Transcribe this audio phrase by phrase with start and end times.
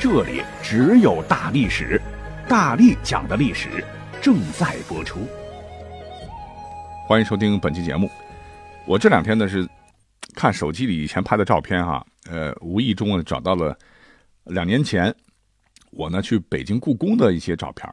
[0.00, 2.00] 这里只有大历史，
[2.48, 3.84] 大力讲的历史
[4.22, 5.28] 正在播出。
[7.06, 8.10] 欢迎收听本期节目。
[8.86, 9.68] 我这两天呢是
[10.34, 13.76] 看手机里以前拍的照片哈，呃，无意中呢找到了
[14.44, 15.14] 两年前
[15.90, 17.86] 我呢去北京故宫的一些照片。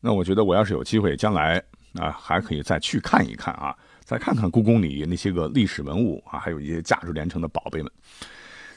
[0.00, 7.92] 那我觉得我要是有机会，将来啊还可以再去看一看啊，再看看故宫里那些个历史文物啊，还有一些价值连城的宝贝们。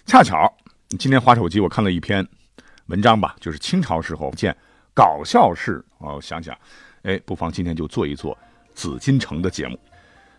[0.05, 0.53] 恰巧
[0.99, 2.27] 今天划手机，我看了一篇。
[2.87, 4.55] 文章吧，就是清朝时候见
[4.93, 6.19] 搞笑事哦。
[6.21, 6.57] 想想，
[7.03, 8.37] 哎，不妨今天就做一做
[8.75, 9.79] 紫禁城的节目。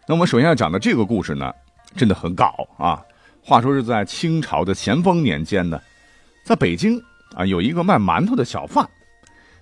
[0.07, 1.53] 那我们首先要讲的这个故事呢，
[1.97, 3.03] 真的很搞啊。
[3.43, 5.81] 话说是在清朝的咸丰年间呢，
[6.45, 7.03] 在北京
[7.35, 8.89] 啊，有一个卖馒头的小贩。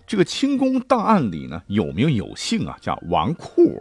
[0.05, 3.81] 这个清宫档案里呢，有名有姓啊，叫王库，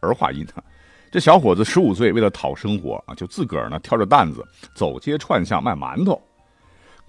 [0.00, 0.64] 儿化音啊。
[1.10, 4.42] 这小伙子十五岁，为了讨生活啊，就自个儿呢挑着担子
[4.74, 6.20] 走街串巷卖馒头。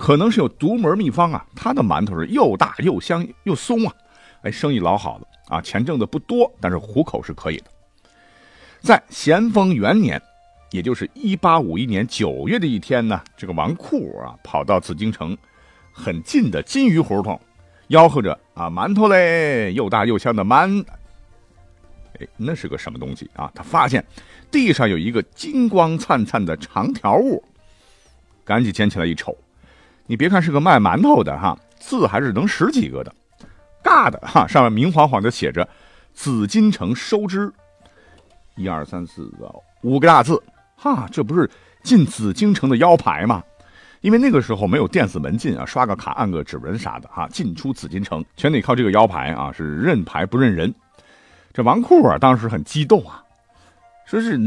[0.04, 3.94] 可能是有独门秘方啊，他的馒头是又大又香又松啊，
[4.42, 7.64] 哎，生意老好了啊，钱挣的不多，但是糊口是可以的。
[8.82, 10.22] 在咸丰元年，
[10.72, 15.38] 也就是一八五一年九月的一天呢，这个王库啊，跑到紫禁城
[15.94, 17.40] 很近的金鱼胡同，
[17.88, 20.84] 吆喝着啊，馒头嘞，又大又香的馒。
[22.20, 23.50] 哎，那是个什么东西啊？
[23.56, 24.06] 他发现
[24.52, 27.42] 地上有一个金光灿灿的长条物，
[28.44, 29.34] 赶紧捡起来一瞅。
[30.06, 33.14] 你别看是个卖馒头的哈，字还是能识几个的，
[33.84, 35.68] 尬的哈，上面明晃晃的写着
[36.14, 37.52] “紫禁城收支”，
[38.56, 39.32] 一二三四
[39.82, 40.42] 五个大字
[40.76, 41.50] 哈，这不是
[41.84, 43.42] 进紫禁城的腰牌吗？
[44.02, 50.74] 因为那个时候没有电子门禁啊，刷个卡按个指纹啥的哈，进出紫禁城全得靠这个腰牌啊，是认牌不认人。
[51.54, 53.24] 这王库啊，当时很激动啊，
[54.06, 54.38] 说是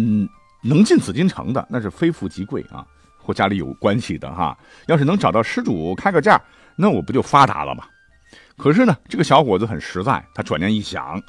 [0.60, 2.86] 能进紫禁城的，那是非富即贵啊。
[3.26, 4.56] 或家里有关系的哈，
[4.86, 6.40] 要是能找到失主开个价，
[6.76, 7.84] 那我不就发达了吗？
[8.56, 11.20] 可是呢，这个小伙子很实在，他转念一想，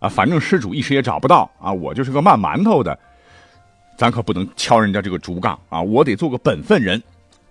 [0.00, 2.98] 啊，反正失主一时也找不到啊，我就是个卖馒头的，
[3.96, 7.00] 咱可不能敲人家这个竹杠啊，我得做个本分人，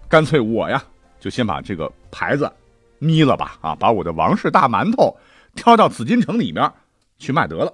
[0.09, 0.83] 干脆我呀，
[1.19, 2.51] 就先把这个牌子
[2.99, 5.17] 眯了吧，啊，把我的王氏大馒头
[5.55, 6.69] 挑到紫禁城里面
[7.17, 7.73] 去卖得了。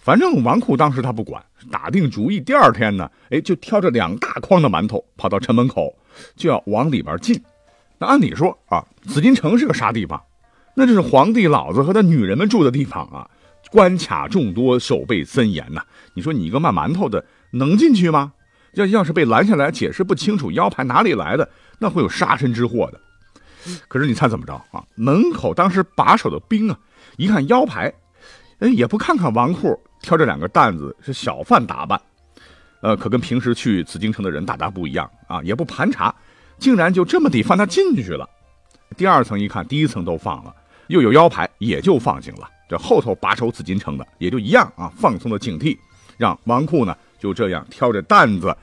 [0.00, 5.94] 反正王库当时他不管，打定主意，第二天呢，哎，就挑着两大筐的馒头跑到城门口，
[6.34, 7.40] 就要往里边进。
[7.98, 10.22] 那按理说啊，紫禁城是个啥地方？
[10.74, 13.28] 那就是皇帝老子和他女人们住的地方啊，
[13.70, 15.82] 关卡众多，守备森严呐。
[16.14, 18.32] 你说你一个卖馒头的能进去吗？
[18.74, 23.00] 要要是被拦下来解释不清楚腰牌哪里来的，那会有杀身之祸的。
[23.88, 24.84] 可是你猜怎么着啊？
[24.94, 26.78] 门口当时把守的兵啊，
[27.16, 27.90] 一看腰牌，
[28.58, 29.80] 哎，也不看看王库。
[30.02, 32.00] 挑着两个担子是小贩打扮，
[32.80, 35.42] 呃，可跟平时去紫禁城的人大大不一样啊！
[35.42, 36.14] 也不盘查，
[36.58, 38.28] 竟然就这么地放他进去了。
[38.96, 40.54] 第二层一看，第一层都放了，
[40.86, 42.48] 又有腰牌，也就放行了。
[42.68, 45.76] 这后头把守紫禁城的也就一样啊，放松了警惕，
[46.16, 48.56] 让王库呢就这样挑着担子，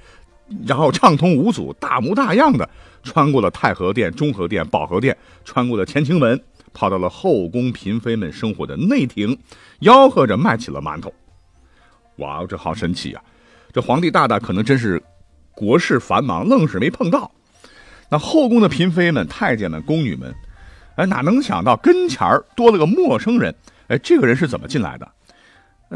[0.65, 2.69] 然后畅通无阻、大模大样的
[3.01, 6.41] 穿过了太和殿、中和殿、保和殿，穿过了乾清门，
[6.73, 9.37] 跑到了后宫嫔妃们生活的内廷，
[9.81, 11.13] 吆喝着卖起了馒头。
[12.17, 13.23] 哇，这好神奇啊！
[13.71, 15.01] 这皇帝大大可能真是
[15.53, 17.31] 国事繁忙，愣是没碰到。
[18.09, 20.33] 那后宫的嫔妃们、太监们、宫女们，
[20.95, 23.53] 哎，哪能想到跟前儿多了个陌生人？
[23.87, 25.11] 哎，这个人是怎么进来的？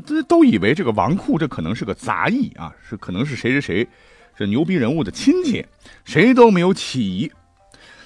[0.05, 3.87] 这都以为这个王库这可能是个杂役啊，是可能是谁谁谁
[4.35, 5.65] 这牛逼人物的亲戚，
[6.05, 7.31] 谁都没有起疑。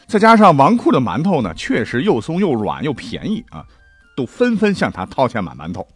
[0.08, 3.66] 再加上王库的馒头呢，确实又松又软又便宜啊，
[4.16, 5.88] 都纷纷向他掏钱买馒头。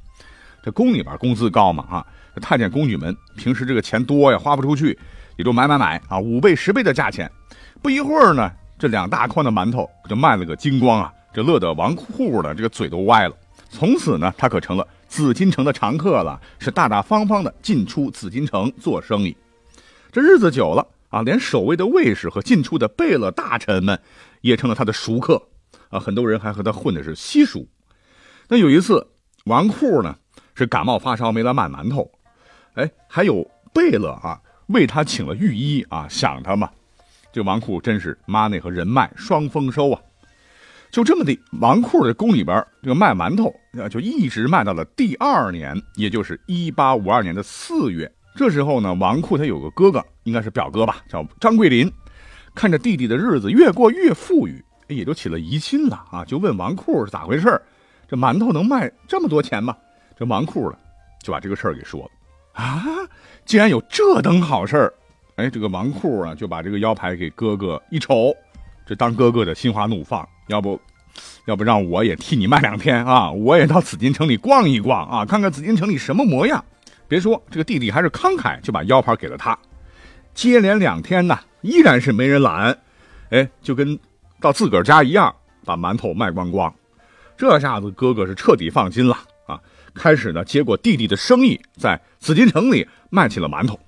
[0.65, 2.07] 这宫里边工资高嘛，啊，
[2.41, 4.97] 太监宫女们平时这个钱多呀，花不出去，
[5.37, 7.31] 也就买买买啊，五倍十倍的价钱。
[7.83, 13.37] 不一会儿呢，这两大筐的馒头就卖了个精光啊，这乐得王库的这个嘴都歪了。
[13.69, 19.37] 从此呢，他可成了紫禁城的常客了，是大大方方的进出紫禁城做生意。
[20.11, 23.99] 这日子久了啊，连守卫的卫士和进出的贝勒大臣们
[24.41, 25.39] 也成了他的熟客
[25.89, 27.67] 啊，很多人还和他混的是稀熟。
[28.47, 29.05] 那有一次，
[29.43, 30.15] 王库呢。
[30.55, 32.09] 是感冒发烧没来卖馒头，
[32.75, 36.69] 哎，还有贝勒啊，为他请了御医啊，想他嘛。
[37.31, 40.01] 这王库真是 money 和人脉双丰收啊。
[40.89, 43.53] 就这么的，王库的宫里边这个卖馒头，
[43.89, 48.09] 就一直卖到了第二年，也就是一八五二年的四月。
[48.33, 51.91] 这时候呢，王库他有个哥哥，应该是表哥吧，叫张桂林，
[52.53, 57.61] 看着弟弟的日子越过越富裕，也就起了疑心了啊，就问王库是咋回事
[58.07, 59.75] 这馒头能卖这么多钱吗？
[60.17, 60.77] 这王库呢，
[61.21, 62.83] 就把这个事儿给说了啊，
[63.45, 64.93] 竟然有这等好事儿，
[65.35, 68.33] 哎，这个王库啊，就把这个腰牌给哥哥一瞅，
[68.85, 70.27] 这当哥哥的心花怒放。
[70.47, 70.79] 要不，
[71.45, 73.31] 要不让我也替你卖两天啊！
[73.31, 76.63] 我也到紫禁城里逛一逛啊，看看紫禁城里什么模样。
[77.07, 79.57] 别说这个弟弟还是慷慨，就把腰牌给了他。
[80.33, 82.77] 接连两天呢，依然是没人拦，
[83.31, 83.99] 哎，就跟
[84.39, 85.35] 到自个儿家一样，
[85.65, 86.73] 把馒头卖光光。
[87.35, 89.17] 这下子哥哥是彻底放心了！
[89.95, 93.79] 开始呢，接过弟弟的生意，在紫禁城里卖起了馒头。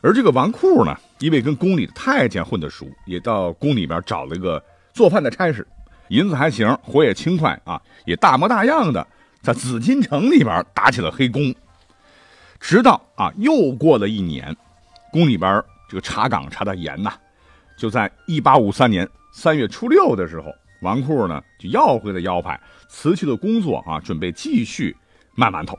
[0.00, 4.62] 而这个王库呢，因为跟宫里的太监混得熟，也到宫里边找了一个
[4.92, 5.66] 做饭的差事。
[6.08, 9.06] 银子还行，活也轻快啊，也大模大样的
[9.42, 11.54] 在紫禁城里边打起了黑工。
[12.58, 14.56] 直到啊，又过了一年，
[15.12, 17.12] 宫里边这个查岗查的严呐，
[17.76, 20.52] 就在一八五三年三月初六的时候，
[20.82, 22.58] 王库呢就要回了腰牌，
[22.88, 24.96] 辞去了工作啊，准备继续
[25.38, 25.78] 卖馒头。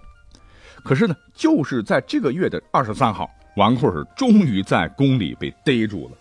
[0.83, 6.17] 可是呢，就是在这个月的二十三号，王库是终于在宫里被逮住了。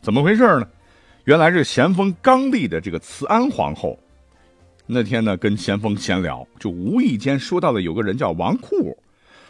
[0.00, 0.66] 怎么回事呢？
[1.24, 3.96] 原来是咸丰刚立的这个慈安皇后，
[4.86, 8.98] 那天呢跟咸丰闲聊，就无意间说到了有个人叫王库，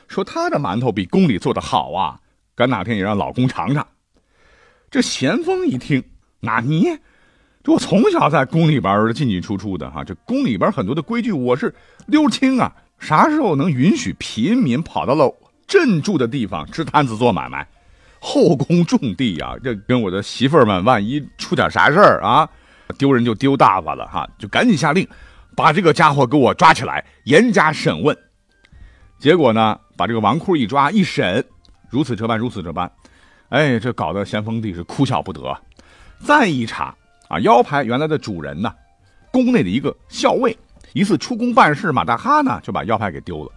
[0.06, 2.20] 说他的馒头比宫里做的好啊，
[2.55, 3.87] 赶哪天也让老公尝尝。
[4.90, 6.05] 这咸丰一听，
[6.40, 6.99] 那你，
[7.64, 11.75] 这我从小在宫里边进进出出的哈，这宫里边很多的规矩我是
[12.05, 15.28] 溜清啊，啥时候能允许平民跑到了
[15.66, 17.66] 镇住的地方支摊子做买卖？
[18.20, 22.49] 后宫重地呀，这跟我的媳妇儿们万一出点啥事儿啊，
[22.96, 25.04] 丢人就丢大发了哈，就赶紧下令，
[25.56, 28.16] 把这个家伙给我抓起来，严加审问。
[29.19, 31.44] 结果呢，把这个王库一抓一审，
[31.90, 32.88] 如此这般，如此这般，
[33.48, 35.43] 哎，这搞得咸丰帝是哭笑不得。
[36.25, 36.94] 再一查
[37.26, 38.72] 啊，腰牌原来的主人呢，
[39.32, 40.56] 宫内的一个校尉，
[40.93, 43.50] 一次出宫办事，马大哈呢就把腰牌给丢了。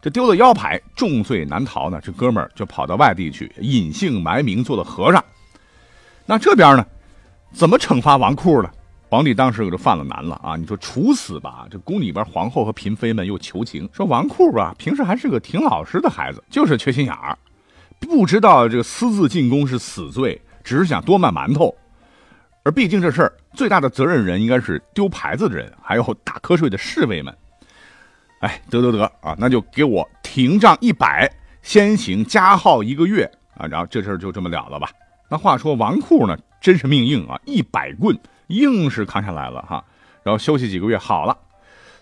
[0.00, 2.00] 这丢了腰牌，重罪难逃呢。
[2.02, 5.24] 这哥们儿就跑到外地去，隐姓埋名做了和尚。
[6.24, 6.86] 那这边呢，
[7.52, 8.70] 怎么惩罚王库呢？
[9.10, 10.54] 皇帝当时可就犯了难了啊！
[10.54, 17.38] 你说处死吧，这宫里边皇后和嫔妃们又求情，说王库啊，平时还是个挺老实的孩子，就是缺心眼儿，
[17.98, 21.74] 不知道这个私自进宫是死罪，只是想多卖馒头。
[22.64, 27.36] 而毕竟这事儿最大的责任人应该是丢牌子的人，还有打瞌睡的侍卫们。
[28.38, 31.28] 哎，得得得啊，那就给我停杖一百，
[31.60, 34.88] 先行加号一个月啊，然后这事儿就这么了了吧。
[35.28, 38.16] 那话说王库呢，真是命硬啊，一百棍
[38.46, 39.84] 硬是扛下来了哈。
[40.22, 41.36] 然后休息几个月好了，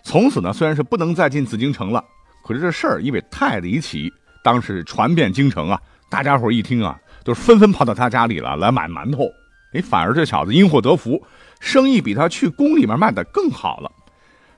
[0.03, 2.05] 从此呢，虽然是不能再进紫禁城了，
[2.45, 4.13] 可是这事儿因为太离奇，
[4.43, 9.27] 当时传遍京城啊，大家伙一听啊，都纷纷跑到他家里了来买馒头。
[9.73, 11.21] 哎，反而这小子因祸得福，
[11.59, 13.91] 生意比他去宫里面卖的更好了。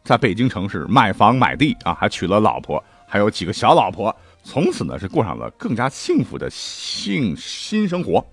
[0.04, 8.26] 在北京城市买房买地啊，还娶了老婆，还有几个小老婆，从此呢是过上了更加幸福的性新生活。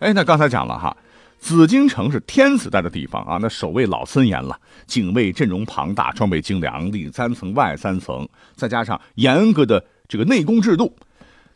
[0.00, 0.94] 哎，那刚才讲了哈，
[1.38, 10.94] 紫禁城是天子待的地方啊，那守卫老森严了，警卫阵容庞大，装备精良，里三层外三层，再加上严格的这个内宫制度，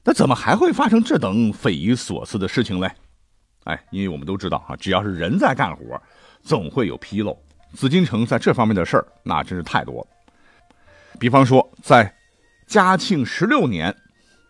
[0.05, 2.91] 那怎么还会发生这等匪夷所思的事情嘞？
[3.71, 6.01] 哎，因为我们都知道哈，只要是人在干活，
[6.43, 7.39] 总会有纰漏。
[7.73, 10.07] 紫禁城在这方面的事儿，那真是太多了。
[11.21, 12.13] 比方说，在
[12.67, 13.95] 嘉庆十六年，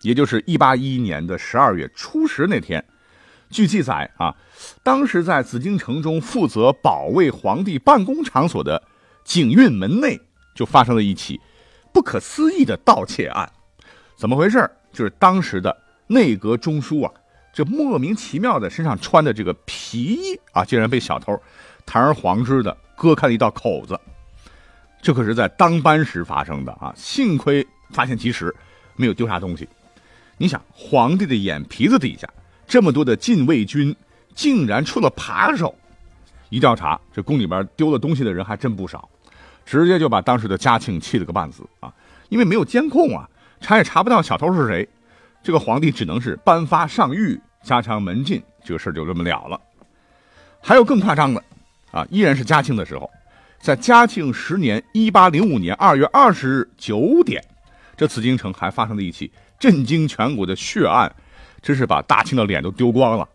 [0.01, 2.83] 也就是一八一一年的十二月初十那天，
[3.51, 4.35] 据记载啊，
[4.83, 8.83] 当时在紫禁城中负责保卫皇帝办公场所的
[9.23, 10.19] 景运门内，
[10.55, 11.39] 就发生了一起
[11.93, 13.53] 不可思议的盗窃案。
[14.17, 14.71] 怎么回事？
[14.93, 17.13] 就是当时的内阁中书啊，
[17.53, 21.39] 这莫名其妙的身上穿的这个皮衣啊，竟然被小偷
[21.85, 22.77] 堂而皇之的。
[23.01, 23.99] 割开了一道口子，
[25.01, 26.93] 这可是在当班时发生的啊！
[26.95, 28.55] 幸亏发现及时，
[28.95, 29.67] 没有丢啥东西。
[30.37, 32.29] 你想，皇帝的眼皮子底下
[32.67, 33.97] 这么多的禁卫军，
[34.35, 35.75] 竟然出了扒手！
[36.51, 39.09] 一调查，这宫里边丢了东西的人还真不少，
[39.65, 41.91] 直接就把当时的嘉庆气了个半死啊！
[42.29, 43.27] 因为没有监控啊，
[43.63, 44.87] 查也查不到小偷是谁。
[45.43, 49.61] 这个皇帝只能是颁发上谕，加强门禁，这个事就这么了了。
[50.61, 51.43] 还有更夸张的。
[51.93, 53.11] 啊，依然是嘉庆的时候，
[53.61, 57.45] 在嘉庆十年（一八零五年）二月二十日九点，
[57.97, 59.29] 这紫禁城还发生了一起
[59.59, 61.13] 震惊全国的血案，
[61.61, 63.29] 真是把大清的脸都丢光了。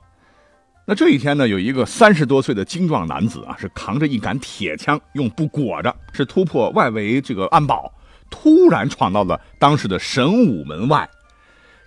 [0.86, 7.92] 那这一天呢，有一个三十多岁的精壮男子啊，是扛着一杆铁枪，用布裹着，是突破外围这个安保，
[8.30, 11.06] 突然闯到了当时的神武门外。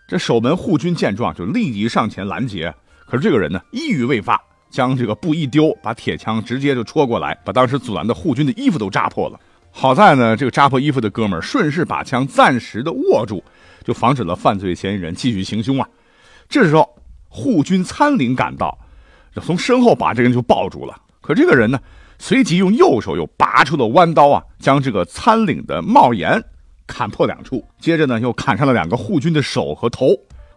[0.09, 2.75] 这守门护军见状，就立即上前拦截。
[3.07, 9.38] 可是这个人呢，一语未发，将这个布一丢，把铁枪直接就戳过来，把当时阻拦的护军的衣服都扎破了。
[9.71, 13.45] 好在呢，这个扎破衣服的哥们顺势把枪暂时的握住，
[13.85, 15.87] 就防止了犯罪嫌疑人继续行凶啊。
[16.49, 16.88] 这时候，
[17.29, 18.77] 护军参领赶到。
[19.43, 21.79] 从身后把这个人就抱住了，可这个人呢，
[22.19, 26.43] 随即用右手又拔出了弯刀啊，将这个参领的帽檐
[26.88, 30.09] 砍破两处，接着呢又砍伤了两个护军的手和头。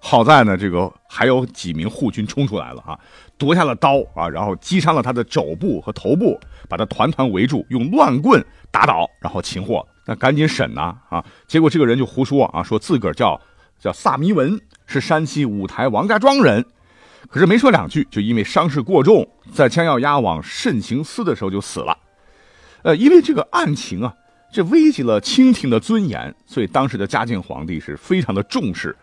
[0.03, 2.97] 好在呢，这个还有几名护军冲出来了啊，
[3.37, 9.87] 夺下了刀啊，然后击伤了他的肘部和头部，把他团团围住，用乱棍打倒，然后擒获。
[10.07, 11.23] 那赶紧审呐啊！
[11.45, 13.39] 结果这个人就胡说啊，说自个儿叫
[13.79, 16.65] 叫萨弥文，是山西五台王家庄人。
[17.29, 21.95] 可是没说两句，就因为伤势过重，在将要押往慎刑司的时候就死了。
[22.81, 24.11] 呃，因为这个案情啊，
[24.51, 28.95] 这危及了清廷的尊严，所以当时的嘉靖皇帝是非常的重视。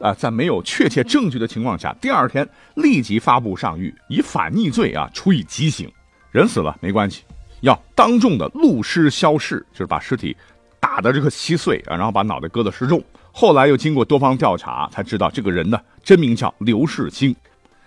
[0.00, 5.90] 啊，在没有确切证据的情况下，第二天立即发布上谕，以反逆罪啊处以极刑。
[6.32, 7.22] 人死了没关系，
[7.60, 10.36] 要当众的戮尸消逝，就是把尸体
[10.80, 13.02] 打的这个稀碎啊，然后把脑袋割得示众。
[13.30, 17.34] 后来又经过多方调查，才知道这个人呢真名叫刘世清。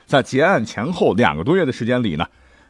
[0.05, 2.25] 在结案前后两个多月的时间里呢，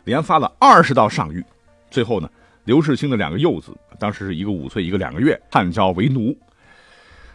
[0.06, 1.44] 连发了二十道上谕，
[1.91, 2.27] 最后呢，
[2.67, 6.38] 刘世清的两个幼子，当时是一个五岁，一个两个月，判交为奴。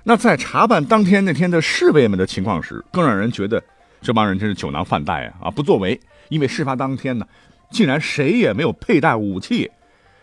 [0.02, 3.64] 那在查办当天那天的侍卫们的情况时，更让人觉得
[4.02, 5.98] 这帮人真是酒囊饭袋啊啊不作为，
[6.28, 7.26] 因为事发当天呢，
[7.70, 9.70] 竟然谁也没有佩戴武器，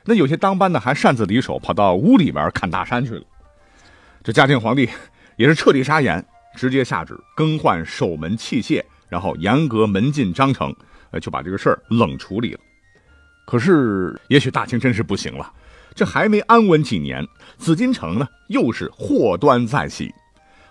[0.05, 3.23] 那有些当班的还擅自离手，跑到屋里边看大山去了。
[4.23, 4.87] 这嘉靖皇帝
[5.37, 6.23] 也是彻底傻眼，
[6.55, 8.83] 直接下旨更换守门器械。
[9.07, 10.71] 然后严格门禁章程，
[11.09, 12.59] 呃，就把这个事儿冷处理了。
[13.49, 15.51] 可是，也许大清真是不行了，
[15.95, 17.27] 这还没安稳几年，
[17.57, 20.13] 紫禁城呢又是祸端再起。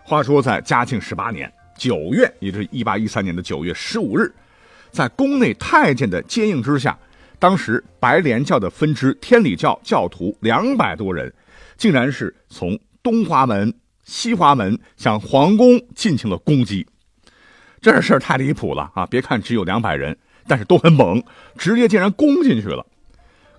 [0.05, 4.33] 话说，在嘉庆十八年九月，也就是一八一三年的九月十五日，
[4.93, 6.97] 在宫内太监的接应之下，
[7.41, 11.35] 当时白莲教的分支天理教教徒两百多人，
[11.77, 16.87] 竟然是从东华门、西华门向皇宫进行了攻击。
[17.81, 19.05] 这事儿太离谱了啊！
[19.07, 20.17] 别看只有两百人，
[20.49, 21.23] 但是都很猛，
[21.57, 22.85] 直接竟然攻进去了。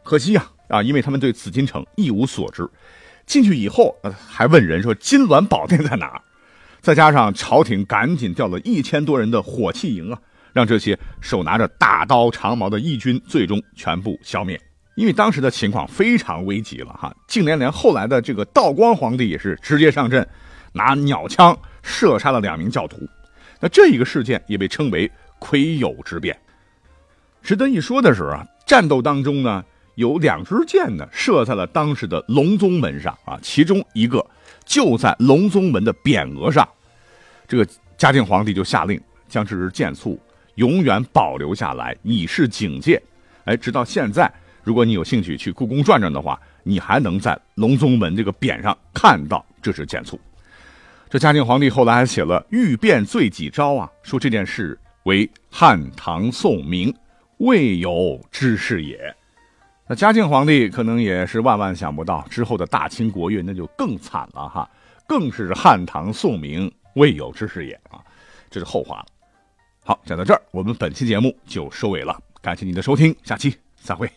[0.04, 2.68] 可惜呀啊，因为他们对紫禁城一无所知，
[3.26, 3.96] 进去以后
[4.28, 6.22] 还问人说金銮宝殿在哪。
[6.82, 10.20] 再加上朝廷赶紧调了一千多人的火器营啊，
[10.54, 14.60] 让这些手拿着大刀长矛的义军最终全部消灭。
[14.96, 20.28] 因为当时的情况非常危急了哈，竟连连后来的这个道光皇帝也是直接上阵，
[20.74, 22.98] 拿鸟枪射杀了两名教徒。
[23.60, 26.38] 那这一个事件也被称为癸酉之变。
[27.42, 29.64] 值得一说的是啊，战斗当中呢，
[29.96, 34.26] 有两支箭呢射在了当时的隆宗门上啊，其中一个
[34.66, 36.68] 就在隆宗门的匾额上。
[37.48, 37.68] 这个
[37.98, 40.20] 嘉靖皇帝就下令将这支箭簇
[40.56, 43.02] 永远保留下来，以示警戒。
[43.46, 44.32] 哎，直到现在，
[44.64, 50.20] 如果你有兴趣去故宫转转的话，你还能在隆宗门这个匾上看到这支箭簇。
[51.10, 56.94] 这嘉靖皇帝后来还写了《欲变罪己诏》啊，说这件事为汉唐宋明
[57.40, 59.14] 未有之事也。
[59.88, 64.70] 那嘉靖皇帝可能也是万万想不到，之后的大清国运那就更惨了哈，
[65.08, 68.00] 更是汉唐宋明未有之事也啊，
[68.50, 69.06] 这是后话了。
[69.84, 74.08] 好，讲到这儿，我们本期节目就收尾了，感谢您的收听，下期再会。